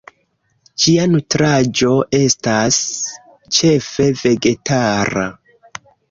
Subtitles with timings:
[0.83, 2.79] Ĝia nutraĵo estas
[3.57, 5.27] ĉefe vegetara.